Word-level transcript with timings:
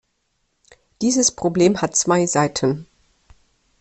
Dieses 1.03 1.29
Problem 1.29 1.79
hat 1.79 1.95
zwei 1.95 2.25
Seiten. 2.25 2.87